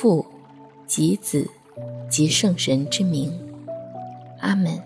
[0.00, 0.24] 父
[0.86, 1.50] 及子，
[2.08, 3.36] 及圣神之名，
[4.38, 4.80] 阿门。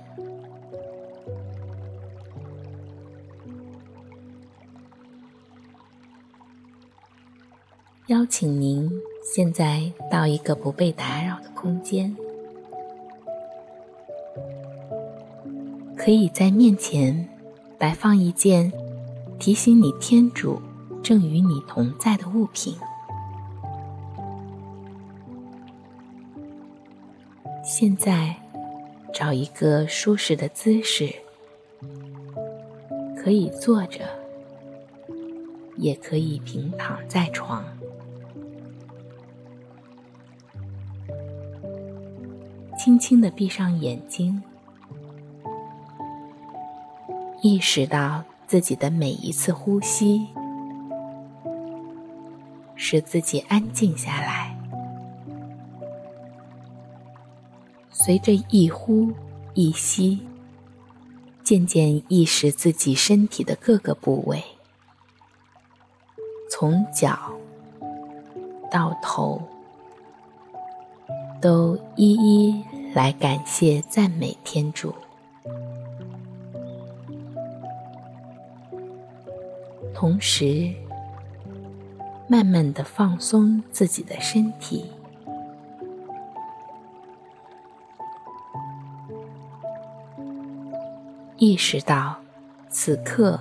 [8.06, 8.90] 邀请您
[9.22, 12.16] 现在到一个不被打扰的空间，
[15.94, 17.28] 可以在面前
[17.78, 18.72] 摆放一件
[19.38, 20.58] 提醒你天主
[21.02, 22.74] 正与你同在的物品。
[27.64, 28.34] 现在
[29.14, 31.14] 找一个舒适的姿势，
[33.16, 34.00] 可以坐着，
[35.76, 37.64] 也可以平躺在床。
[42.76, 44.42] 轻轻的闭上眼睛，
[47.42, 50.26] 意识到自己的每一次呼吸，
[52.74, 54.58] 使自己安静下来。
[58.04, 59.12] 随着一呼
[59.54, 60.18] 一吸，
[61.44, 64.42] 渐渐意识自己身体的各个部位，
[66.50, 67.16] 从脚
[68.72, 69.40] 到头，
[71.40, 74.92] 都一一来感谢赞美天主。
[79.94, 80.74] 同时，
[82.26, 84.86] 慢慢的放松自己的身体。
[91.44, 92.16] 意识到，
[92.70, 93.40] 此刻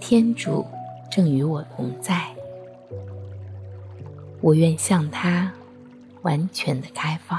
[0.00, 0.66] 天主
[1.08, 2.34] 正与我同在，
[4.40, 5.52] 我愿向他
[6.22, 7.38] 完全的开放。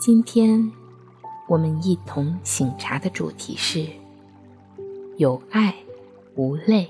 [0.00, 0.70] 今天，
[1.48, 3.84] 我们一同醒茶的主题是
[5.18, 5.74] “有爱
[6.36, 6.88] 无泪”。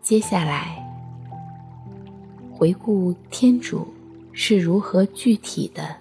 [0.00, 0.82] 接下来，
[2.50, 3.86] 回顾天主
[4.32, 5.94] 是如何具体的，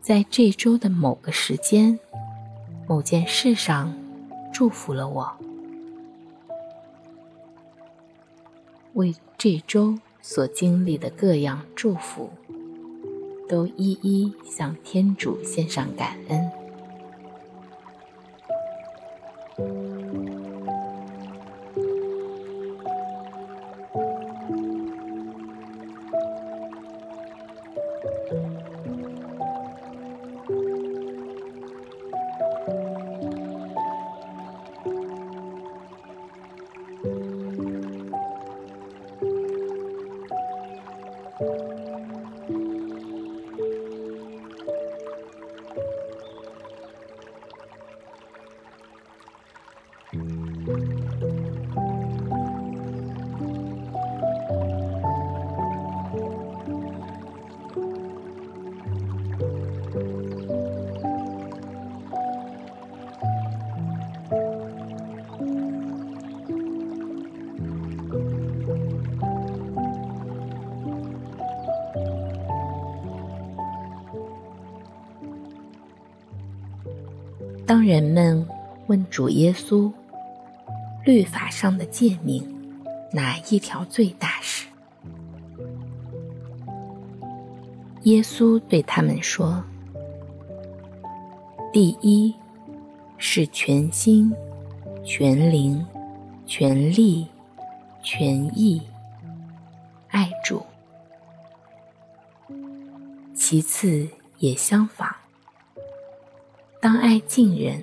[0.00, 1.98] 在这周的某个时间、
[2.86, 3.92] 某件事上
[4.52, 5.36] 祝福了我。
[8.98, 12.30] 为这周所经历的各样祝福，
[13.48, 16.57] 都一一向天主献上感恩。
[77.68, 78.48] 当人们
[78.86, 79.92] 问主耶稣，
[81.04, 82.42] 律法上的诫命
[83.12, 84.66] 哪一条最大时，
[88.04, 89.62] 耶稣对他们说
[91.70, 92.34] ：“第一
[93.18, 94.32] 是全心、
[95.04, 95.84] 全灵、
[96.46, 97.26] 全力、
[98.02, 98.80] 全意
[100.08, 100.64] 爱主；
[103.34, 105.17] 其次也相仿。
[106.80, 107.82] 当爱敬人，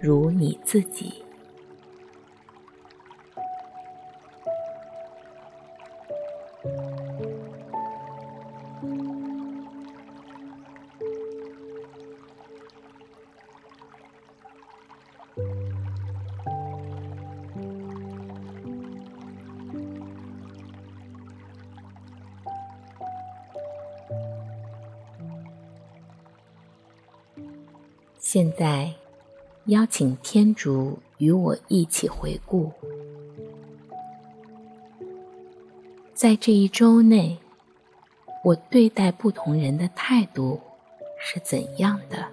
[0.00, 1.23] 如你自己。
[28.34, 28.92] 现在，
[29.66, 32.68] 邀请天竺与我一起回顾，
[36.12, 37.38] 在这一周内，
[38.42, 40.60] 我对待不同人的态度
[41.16, 42.26] 是怎样的？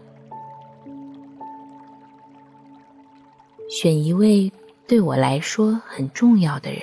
[3.70, 4.52] 选一位
[4.88, 6.82] 对我来说很重要的人，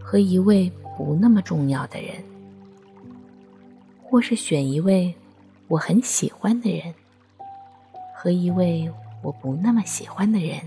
[0.00, 2.22] 和一位不那么重要的人，
[4.04, 5.12] 或是选一位
[5.66, 6.94] 我很喜欢的人。
[8.22, 8.88] 和一位
[9.20, 10.60] 我不那么喜欢的人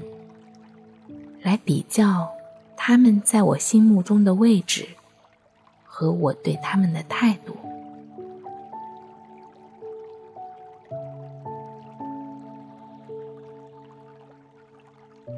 [1.42, 2.30] 来比较，
[2.75, 4.86] 他们在我心目中的位置
[5.86, 7.56] 和我对他们的态度。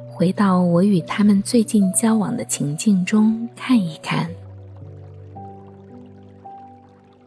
[0.08, 4.28] 回到我与他们最近交往的情境中看一看，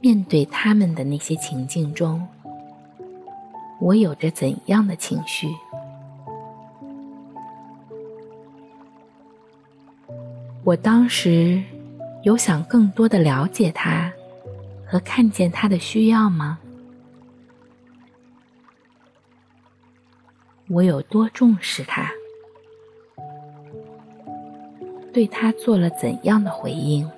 [0.02, 2.28] 面对他们的那些情境中。
[3.82, 5.48] 我有着怎样的情绪？
[10.64, 11.64] 我当时
[12.22, 14.14] 有想更多的了解他
[14.86, 16.60] 和看见他的需要吗？
[20.68, 22.12] 我有多重视他？
[25.12, 27.10] 对他做了怎样的回应？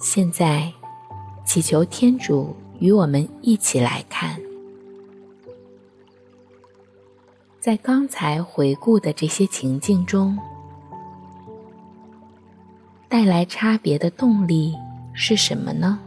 [0.00, 0.72] 现在，
[1.44, 4.40] 祈求天主与我们一起来看，
[7.60, 10.38] 在刚才回顾的这些情境中，
[13.08, 14.74] 带来差别的动力
[15.12, 15.98] 是什么呢？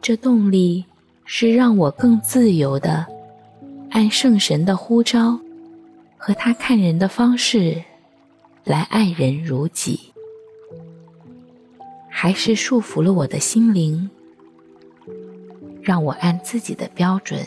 [0.00, 0.84] 这动力
[1.24, 3.06] 是让我更自由的
[3.90, 5.38] 按圣神的呼召
[6.16, 7.82] 和他看人的方式
[8.64, 10.00] 来爱人如己，
[12.08, 14.10] 还是束缚了我的心灵，
[15.84, 17.46] 让我按自己的标准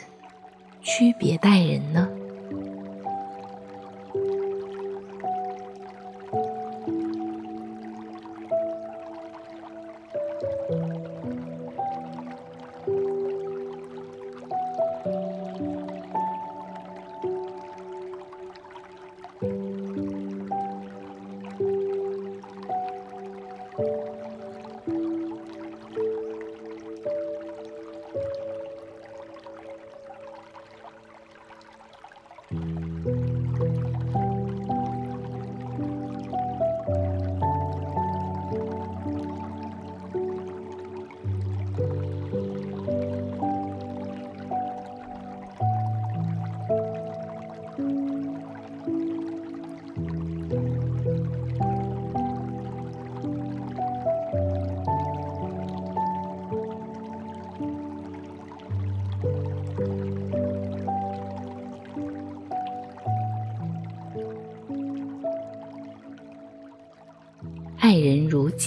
[0.83, 2.07] 区别待人呢？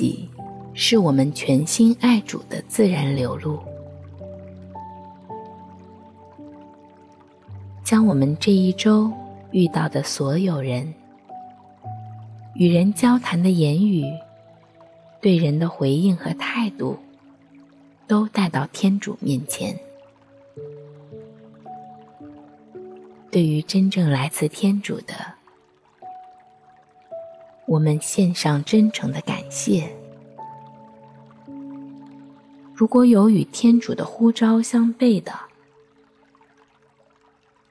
[0.00, 0.26] 己，
[0.73, 3.59] 是我们全心爱主的自然流露。
[7.85, 9.12] 将我们这一周
[9.50, 10.95] 遇到的所有人、
[12.54, 14.04] 与人交谈的言语、
[15.21, 16.97] 对人的回应和态度，
[18.07, 19.78] 都带到天主面前。
[23.30, 25.39] 对于真正来自天主的。
[27.70, 29.88] 我们献上真诚的感谢。
[32.74, 35.32] 如果有与天主的呼召相悖的，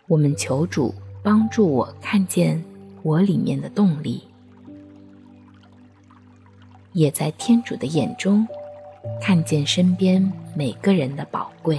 [0.07, 2.63] 我们求主帮助我看见
[3.03, 4.23] 我里面的动力，
[6.93, 8.47] 也在天主的眼中
[9.19, 11.77] 看见身边每个人的宝贵。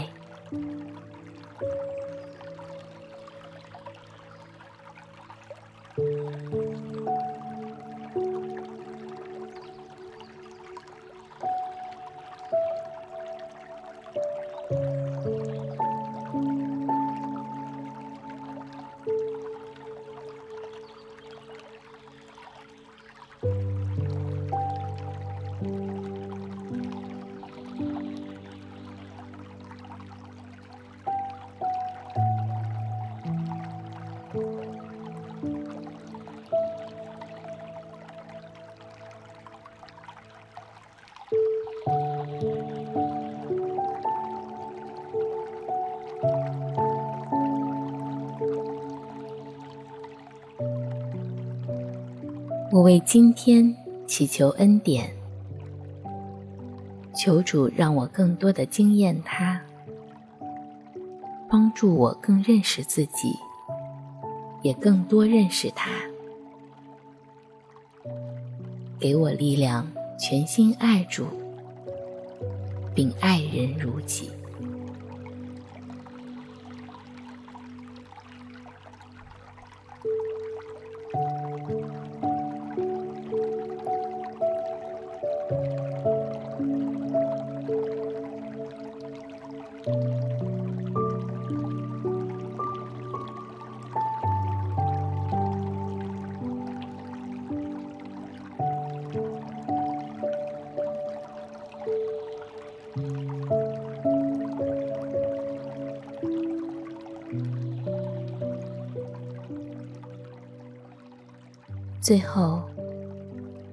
[52.72, 53.74] 我为今天
[54.06, 55.12] 祈求恩典，
[57.12, 59.60] 求主让我更多的经验他，
[61.48, 63.34] 帮助我更认识自己，
[64.62, 65.90] 也更多认识他，
[69.00, 69.84] 给我力量，
[70.16, 71.26] 全心爱主，
[72.94, 74.30] 并爱人如己。
[112.00, 112.62] 最后，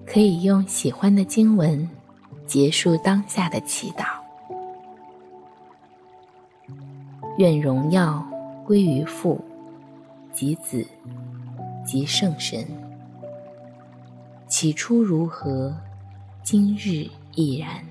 [0.06, 1.90] 可以用喜欢的经文
[2.46, 4.06] 结束当下的祈祷。
[7.38, 8.22] 愿荣耀
[8.66, 9.42] 归于父、
[10.34, 10.86] 及子、
[11.86, 12.68] 及圣神。
[14.50, 15.74] 起初如何，
[16.44, 17.86] 今日亦然，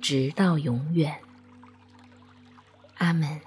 [0.00, 1.12] 直到永远。
[2.98, 3.40] 阿门。